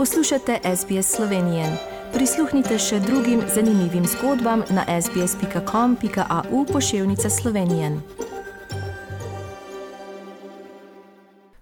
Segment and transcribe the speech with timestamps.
[0.00, 1.66] Poslušate SBS Slovenije.
[2.14, 8.00] Prisluhnite še drugim zanimivim zgodbam na sbsp.com.au pošiljka Slovenije.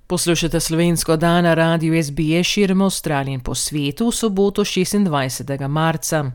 [0.06, 5.68] Poslušate slovensko dan na radiju SBS širom Avstralije in po svetu v soboto 26.
[5.68, 6.30] marca.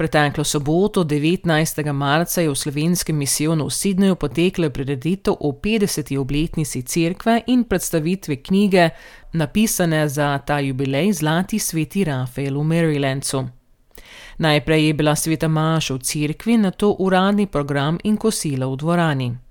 [0.00, 1.92] Preteklo soboto, 19.
[1.92, 6.16] marca, je v slovenskem misijonu v Sydneyju potekla prireditev o 50.
[6.16, 8.88] obletnici cerkve in predstavitve knjige,
[9.32, 13.48] napisane za ta jubilej Zlati sveti Rafael v Marylandu.
[14.38, 19.49] Najprej je bila sveta Maša v cerkvi, nato uradni program in kosila v dvorani.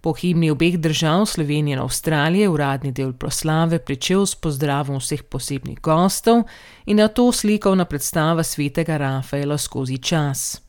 [0.00, 5.80] Po himni obeh držav Slovenije in Avstralije uradni del proslave pričel s pozdravom vseh posebnih
[5.80, 6.42] gostov
[6.86, 10.62] in na to slikovna predstava svetega Rafaela skozi čas.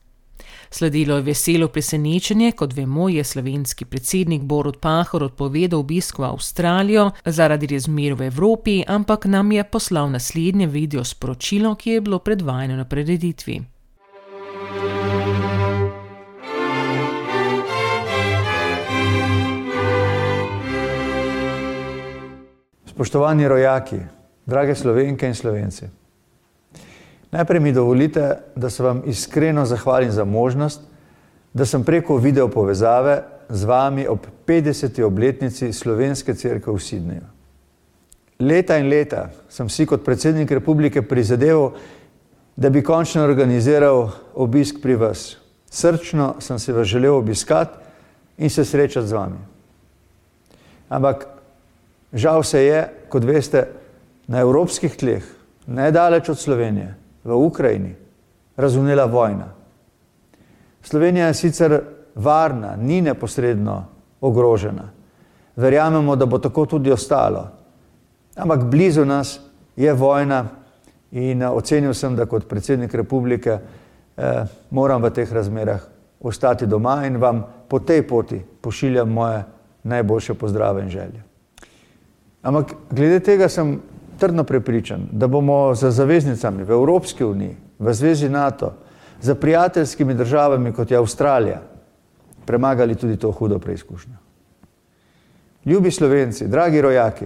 [0.72, 7.12] Sledilo je veselo presenečenje, kot vemo, je slovenski predsednik Borod Pahor odpovedal obisk v Avstralijo
[7.26, 12.77] zaradi razmer v Evropi, ampak nam je poslal naslednje video sporočilo, ki je bilo predvajano
[12.77, 13.62] na prededitvi.
[23.00, 23.96] Spoštovani rojaki,
[24.46, 25.86] drage slovenke in slovenci.
[27.32, 30.82] Najprej mi dovolite, da se vam iskreno zahvalim za možnost,
[31.54, 35.00] da sem preko video povezave z vami ob 50.
[35.04, 37.24] obletnici Slovenske cerkve v Sidneju.
[38.40, 41.72] Leta in leta sem si kot predsednik republike prizadeval,
[42.55, 45.38] da bi končno organiziral obisk pri vas.
[45.72, 47.80] Srčno sem se vas želel obiskati
[48.38, 49.40] in se srečati z vami.
[50.90, 51.38] Ampak
[52.13, 52.79] Žal se je,
[53.10, 53.68] kot veste,
[54.27, 55.24] na evropskih tleh,
[55.68, 57.96] nedaleč od Slovenije, v Ukrajini,
[58.57, 59.54] razumela vojna.
[60.82, 61.82] Slovenija je sicer
[62.15, 63.85] varna, ni neposredno
[64.22, 64.90] ogrožena.
[65.56, 67.47] Verjamemo, da bo tako tudi ostalo.
[68.35, 69.40] Ampak blizu nas
[69.75, 70.46] je vojna
[71.12, 75.81] in eh, ocenil sem, da kot predsednik republike eh, moram v teh razmerah
[76.20, 79.44] ostati doma in vam po tej poti pošiljam moje
[79.84, 81.28] najboljše pozdrave in želje.
[82.42, 83.80] Ampak glede tega sem
[84.20, 88.74] trdno prepričan, da bomo z zaveznicami v Evropski uniji, v Zvezi NATO,
[89.22, 91.62] z prijateljskimi državami kot je Avstralija,
[92.46, 94.16] premagali tudi to hudo preizkušnjo.
[95.66, 97.26] Ljubi Slovenci, dragi rojaki,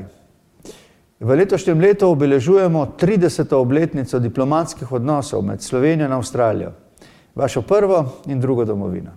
[1.19, 3.53] v letošnjem letu obeležujemo 30.
[3.55, 6.71] obletnico diplomatskih odnosov med Slovenijo in Avstralijo,
[7.35, 9.11] vašo prvo in drugo domovino.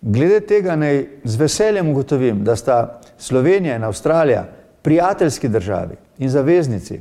[0.00, 4.44] Glede tega naj z veseljem ugotovim, da sta Slovenija in Avstralija
[4.86, 7.00] prijateljski državi in zaveznici.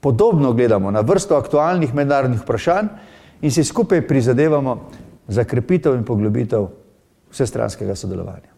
[0.00, 2.86] Podobno gledamo na vrsto aktualnih mednarodnih vprašanj
[3.42, 4.88] in si skupaj prizadevamo
[5.28, 6.64] za krepitev in poglobitev
[7.30, 8.54] vsestranskega sodelovanja.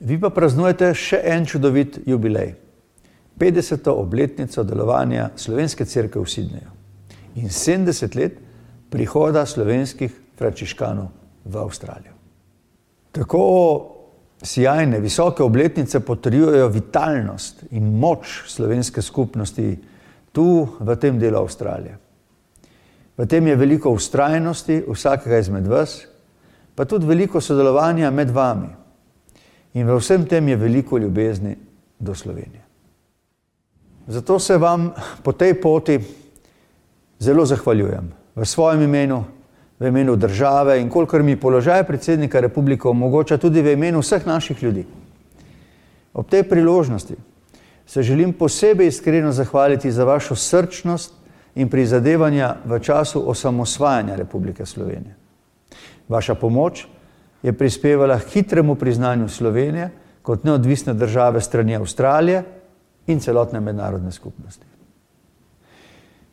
[0.00, 2.52] Vi pa praznujete še en čudovit jubilej,
[3.40, 3.88] 50.
[3.88, 6.76] obletnico delovanja Slovenske crkve v Sidneju
[7.40, 8.36] in 70 let
[8.90, 11.08] prihoda slovenskih frančiškanov
[11.44, 12.12] v Avstralijo.
[13.16, 13.40] Tako
[14.44, 19.78] Sijajne, visoke obletnice potrjujejo vitalnost in moč slovenske skupnosti
[20.32, 21.96] tu, v tem delu Avstralije.
[23.16, 26.02] V tem je veliko ustrajnosti vsakega izmed vas,
[26.74, 28.68] pa tudi veliko sodelovanja med vami.
[29.74, 31.56] In v vsem tem je veliko ljubezni
[31.98, 32.64] do Slovenije.
[34.06, 34.90] Zato se vam
[35.22, 35.98] po tej poti
[37.18, 39.24] zelo zahvaljujem v svojem imenu,
[39.78, 44.62] v imenu države in kolikor mi položaj predsednika republike omogoča tudi v imenu vseh naših
[44.62, 44.86] ljudi.
[46.14, 47.16] Ob tej priložnosti
[47.86, 51.12] se želim posebej iskreno zahvaliti za vašo srčnost
[51.54, 55.14] in prizadevanja v času osamosvajanja Republike Slovenije.
[56.08, 56.86] Vaša pomoč
[57.42, 59.90] je prispevala k hitremu priznanju Slovenije
[60.22, 62.42] kot neodvisne države strani Avstralije
[63.06, 64.66] in celotne mednarodne skupnosti.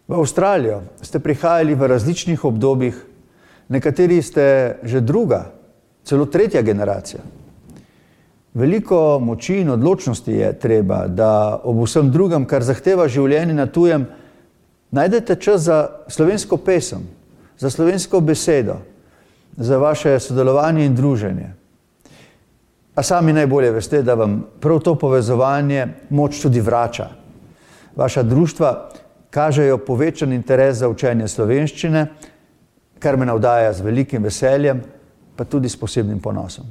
[0.07, 3.06] V Avstralijo ste prihajali v različnih obdobjih
[3.71, 5.45] nekateri ste že druga,
[6.03, 7.21] celo tretja generacija.
[8.53, 14.09] Veliko moči in odločnosti je treba, da ob vsem drugem, kar zahteva življenje na tujem,
[14.91, 17.07] najdete čas za slovensko pesem,
[17.57, 18.81] za slovensko besedo,
[19.57, 21.53] za vaše sodelovanje in druženje.
[22.95, 27.07] A sami najbolje veste, da vam prav to povezovanje moč tudi vrača.
[27.95, 28.89] Vaša društva
[29.31, 32.07] kažejo povečan interes za učenje slovenščine,
[33.01, 34.83] kar me navdaja z velikim veseljem,
[35.36, 36.65] pa tudi s posebnim ponosom.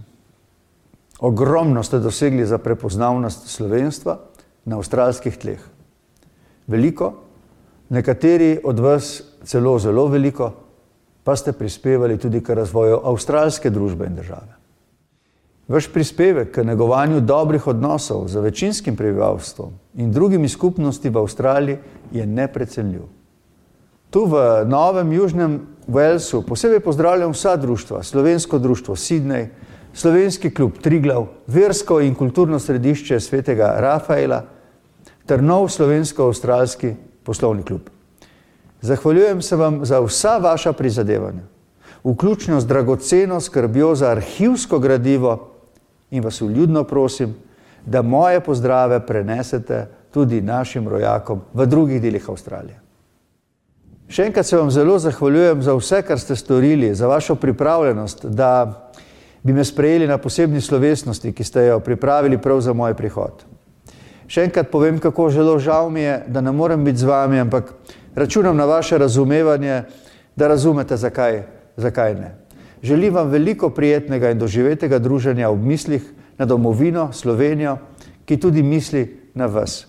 [1.21, 4.17] Ogromno ste dosegli za prepoznavnost slovenstva
[4.65, 5.61] na avstralskih tleh.
[6.71, 7.13] Veliko,
[7.91, 10.53] nekateri od vas celo zelo veliko,
[11.25, 14.57] pa ste prispevali tudi k razvoju avstralske družbe in države.
[15.71, 21.79] Vaš prispevek k negovanju dobrih odnosov z večinskim prebivalstvom in drugimi skupnosti v Avstraliji
[22.13, 23.03] je neprecenljiv.
[24.11, 29.47] Tu v Novem Južnem Walesu posebej pozdravljam vsa društva, slovensko društvo Sydney,
[29.95, 34.43] slovenski klub Triglav, versko in kulturno središče svetega Rafaela
[35.27, 37.87] ter nov slovensko-australski poslovni klub.
[38.83, 41.47] Zahvaljujem se vam za vsa vaša prizadevanja,
[42.05, 45.51] vključno z dragoceno skrbjo za arhivsko gradivo
[46.11, 47.35] in vas vljudno prosim,
[47.87, 52.90] da moje pozdrave prenesete tudi našim rojakom v drugih delih Avstralije.
[54.11, 58.91] Še enkrat se vam zelo zahvaljujem za vse, kar ste storili, za vašo pripravljenost, da
[59.43, 63.45] bi me sprejeli na posebni slovesnosti, ki ste jo pripravili prav za moj prihod.
[64.27, 67.71] Še enkrat povem, kako zelo žal mi je, da ne morem biti z vami, ampak
[68.19, 69.85] računam na vaše razumevanje,
[70.35, 71.43] da razumete, zakaj,
[71.79, 72.35] zakaj ne.
[72.83, 76.03] Želim vam veliko prijetnega in doživetega druženja v mislih
[76.39, 77.79] na domovino Slovenijo,
[78.27, 79.07] ki tudi misli
[79.39, 79.85] na vas.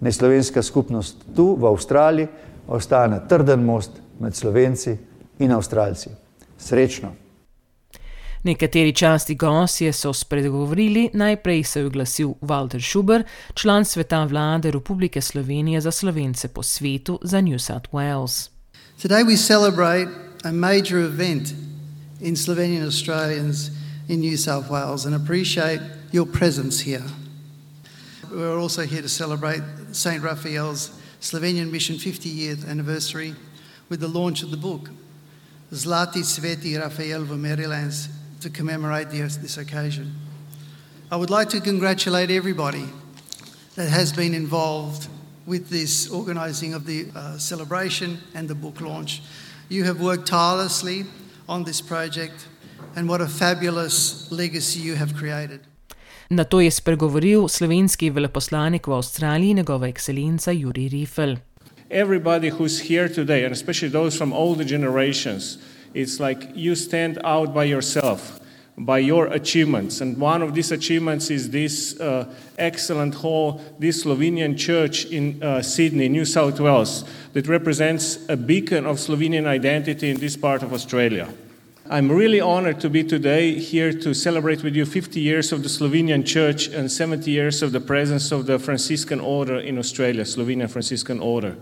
[0.00, 3.90] Ne slovenska skupnost tu v Avstraliji ostane trden most
[4.20, 4.96] med Slovenci
[5.38, 6.10] in Avstralci.
[6.58, 7.14] Srečno!
[8.44, 13.22] Nekateri časti gostje so spregovorili, najprej se je oglasil Walter Schuber,
[13.54, 18.48] član sveta vlade Republike Slovenije za slovence po svetu za New South Wales.
[19.02, 20.08] Today we celebrate
[20.44, 21.54] a major event
[22.20, 23.70] in Slovenian Australians
[24.08, 25.80] in New South Wales and appreciate
[26.12, 27.04] your presence here.
[28.30, 29.62] We're also here to celebrate
[29.92, 30.22] St.
[30.22, 30.90] Raphael's
[31.24, 33.34] Slovenian Mission 50th anniversary
[33.88, 34.90] with the launch of the book,
[35.72, 38.10] Zlati Sveti Raphael v Marylands
[38.42, 40.14] to commemorate this, this occasion.
[41.10, 42.84] I would like to congratulate everybody
[43.74, 45.08] that has been involved
[45.46, 49.22] with this organising of the uh, celebration and the book launch.
[49.70, 51.06] You have worked tirelessly
[51.48, 52.48] on this project,
[52.96, 55.62] and what a fabulous legacy you have created.
[56.30, 61.36] Na to je spregovoril slovenski veleposlanik v Avstraliji, njegova ekscelenca Juri Rifel.
[61.90, 65.58] Everybody who's here today, and especially those from older generations,
[65.94, 68.40] It's like you stand out by yourself,
[68.76, 70.00] by your achievements.
[70.00, 72.26] And one of these achievements is this uh,
[72.58, 78.86] excellent hall, this Slovenian church in uh, Sydney, New South Wales, that represents a beacon
[78.86, 81.28] of Slovenian identity in this part of Australia.
[81.90, 85.68] I'm really honored to be today here to celebrate with you 50 years of the
[85.68, 90.70] Slovenian Church and 70 years of the presence of the Franciscan Order in Australia, Slovenian
[90.70, 91.58] Franciscan Order.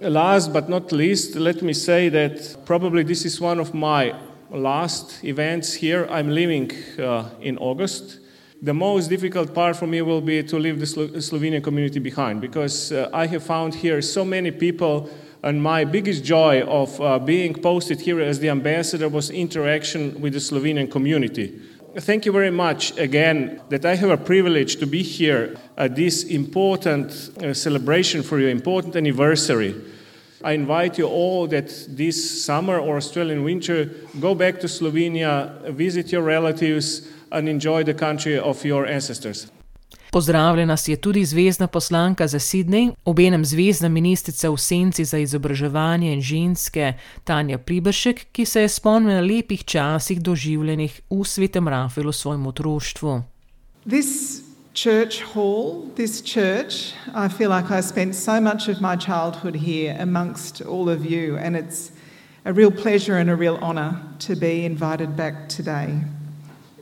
[0.00, 4.14] Last but not least, let me say that probably this is one of my
[4.50, 6.06] last events here.
[6.08, 8.20] I'm leaving uh, in August.
[8.62, 12.40] The most difficult part for me will be to leave the Slo- Slovenian community behind
[12.40, 15.10] because uh, I have found here so many people,
[15.42, 20.32] and my biggest joy of uh, being posted here as the ambassador was interaction with
[20.32, 21.60] the Slovenian community.
[21.98, 26.24] Thank you very much again that I have a privilege to be here at this
[26.24, 29.74] important uh, celebration for your important anniversary.
[30.44, 33.86] I invite you all that this summer or Australian winter
[34.20, 39.50] go back to Slovenia, visit your relatives, and enjoy the country of your ancestors.
[40.10, 46.12] Pozdravljena si je tudi zvezdna poslanka za Sydney, obenem zvezdna ministrica v senci za izobraževanje
[46.12, 46.92] in ženske
[47.24, 53.22] Tanja Pribršek, ki se je spomnila lepih časih doživljenih v svetem Rafaelu svojem otroštvu.
[54.76, 59.96] Church hall, this church, I feel like I spent so much of my childhood here
[59.98, 61.90] amongst all of you, and it's
[62.44, 65.88] a real pleasure and a real honour to be invited back today.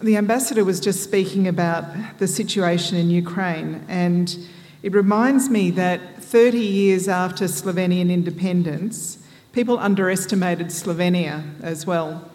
[0.05, 4.37] The ambassador was just speaking about the situation in Ukraine, and
[4.83, 9.17] it reminds me that 30 years after Slovenian independence,
[9.53, 12.31] people underestimated Slovenia as well.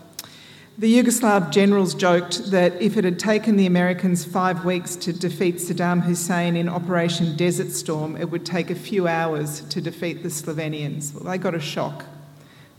[0.80, 5.58] The Yugoslav generals joked that if it had taken the Americans five weeks to defeat
[5.58, 10.30] Saddam Hussein in Operation Desert Storm, it would take a few hours to defeat the
[10.30, 11.14] Slovenians.
[11.14, 12.04] Well, they got a shock.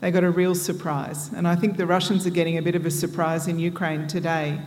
[0.01, 1.31] They got a real surprise.
[1.35, 4.61] And I think the Russians are getting a bit of a surprise in Ukraine today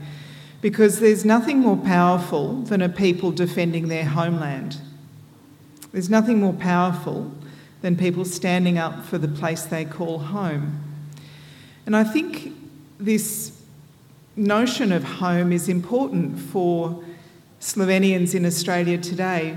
[0.61, 4.77] because there's nothing more powerful than a people defending their homeland.
[5.91, 7.31] There's nothing more powerful
[7.81, 10.81] than people standing up for the place they call home.
[11.85, 12.53] And I think
[12.97, 13.61] this
[14.35, 17.03] notion of home is important for
[17.59, 19.55] Slovenians in Australia today.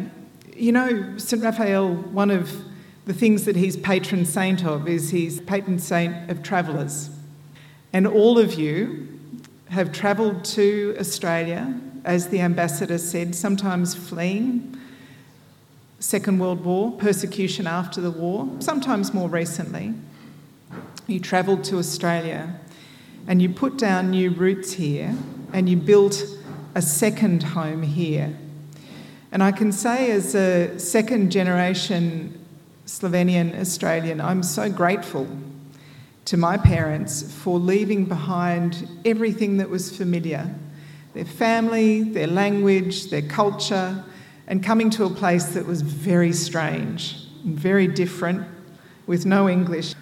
[0.56, 1.42] You know, St.
[1.42, 2.50] Raphael, one of
[3.06, 7.08] the things that he's patron saint of is he's patron saint of travellers.
[7.92, 9.08] And all of you
[9.70, 14.76] have travelled to Australia, as the ambassador said, sometimes fleeing
[16.00, 19.94] Second World War, persecution after the war, sometimes more recently.
[21.06, 22.58] You travelled to Australia
[23.28, 25.16] and you put down new roots here
[25.52, 26.22] and you built
[26.74, 28.36] a second home here.
[29.32, 32.45] And I can say, as a second generation
[32.86, 35.26] Slovenian Australian, I'm so grateful
[36.26, 40.54] to my parents for leaving behind everything that was familiar
[41.14, 44.04] their family, their language, their culture,
[44.46, 48.46] and coming to a place that was very strange, very different,
[49.06, 49.94] with no English.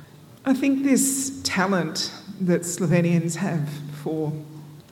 [0.45, 3.69] I think this talent that Slovenians have
[4.03, 4.33] for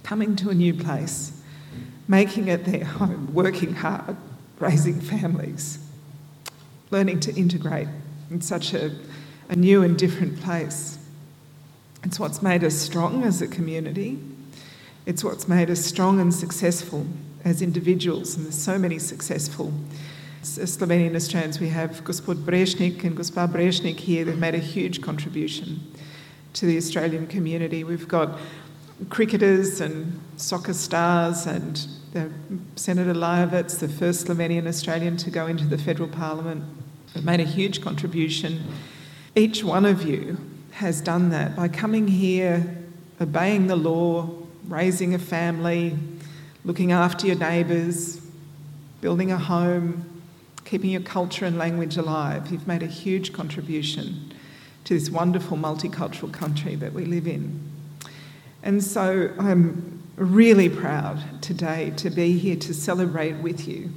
[0.05, 1.43] coming to a new place,
[2.07, 4.17] making it their home, working hard,
[4.61, 5.82] raising families,
[6.93, 7.89] learning to integrate
[8.31, 8.95] in such a,
[9.49, 10.99] a new and different place.
[12.05, 14.19] It's what's made us strong as a community.
[15.07, 17.07] It's what's made us strong and successful
[17.45, 19.73] as individuals, and there's so many successful
[20.43, 21.59] Slovenian Australians.
[21.59, 24.25] We have Gospod Brešnik and Gospa Brešnik here.
[24.25, 25.81] They've made a huge contribution
[26.53, 27.85] to the Australian community.
[27.85, 28.39] We've got
[29.09, 31.79] cricketers and soccer stars and
[32.77, 36.65] Senator Lajovec, the first Slovenian Australian to go into the federal parliament,
[37.21, 38.65] made a huge contribution.
[39.35, 40.39] Each one of you
[40.73, 42.79] has done that by coming here,
[43.21, 44.31] obeying the law,
[44.67, 45.97] raising a family,
[46.65, 48.21] looking after your neighbours,
[49.01, 50.23] building a home,
[50.65, 52.51] keeping your culture and language alive.
[52.51, 54.33] You've made a huge contribution
[54.85, 57.61] to this wonderful multicultural country that we live in.
[58.63, 63.93] And so I'm really proud today to be here to celebrate with you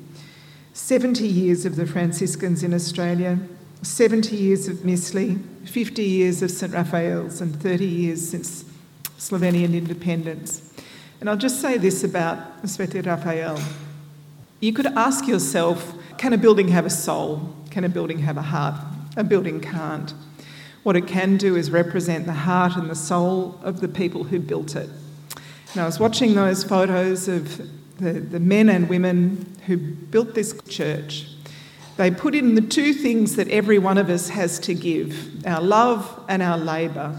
[0.75, 3.39] 70 years of the Franciscans in Australia,
[3.81, 8.65] 70 years of Misli, 50 years of St Raphael's, and 30 years since
[9.17, 10.73] Slovenian independence.
[11.21, 13.57] And I'll just say this about Sveti Raphael.
[14.59, 17.55] You could ask yourself can a building have a soul?
[17.71, 18.75] Can a building have a heart?
[19.15, 20.13] A building can't.
[20.83, 24.39] What it can do is represent the heart and the soul of the people who
[24.39, 24.89] built it.
[25.71, 27.61] And I was watching those photos of
[27.97, 31.27] the, the men and women who built this church.
[31.97, 35.61] They put in the two things that every one of us has to give our
[35.61, 37.17] love and our labour.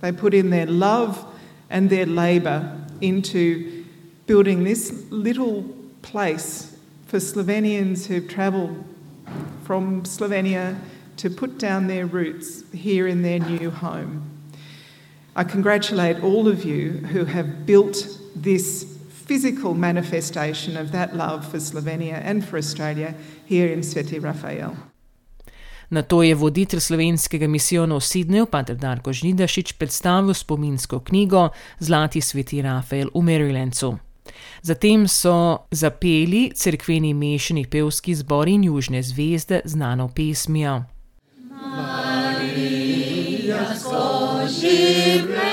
[0.00, 1.24] They put in their love
[1.68, 3.84] and their labour into
[4.26, 5.64] building this little
[6.02, 8.84] place for Slovenians who've travelled
[9.64, 10.78] from Slovenia
[11.16, 14.30] to put down their roots here in their new home.
[15.36, 18.06] I congratulate all of you who have built
[18.36, 18.93] this
[19.26, 23.14] physical manifestation of that love for Slovenia and for Australia
[23.48, 24.76] here in Sveti Rafael.
[25.90, 32.20] Na to je voditelj slovenskega misijona v Sidneju, pater Darko Žnidašič, predstavil spominsko knjigo Zlati
[32.20, 33.98] sveti Rafael v Marylandcu.
[34.62, 40.82] Zatem so zapeli crkveni mešani pevski zbor in južne zvezde znano pesmijo.
[44.44, 45.43] življenje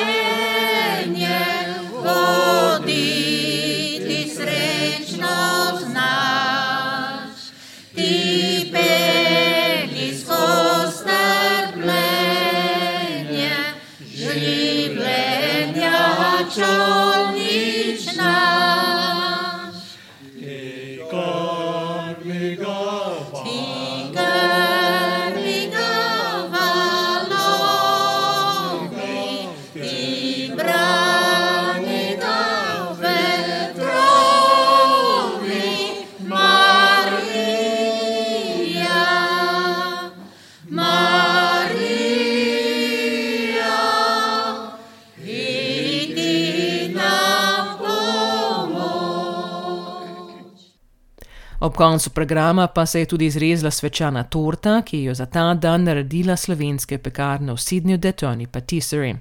[51.82, 56.36] koncu programa pa se je tudi izrezala svečana torta, ki jo za ta dan naredila
[56.36, 59.18] slovenske pekarne v Sidnju Detoni Patisserie.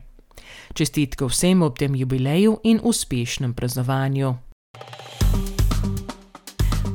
[0.75, 4.35] Čestitke vsem ob tem jubileju in uspešnem praznovanju.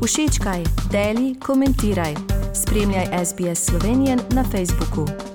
[0.06, 2.14] Všečkaj, deli, komentiraj.
[2.54, 5.35] Spremljaj SBS Slovenijo na Facebooku.